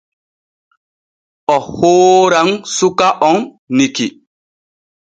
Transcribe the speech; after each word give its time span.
O 1.55 1.57
hooran 1.75 2.49
suka 2.75 3.07
on 3.31 3.39
Niki. 3.77 4.07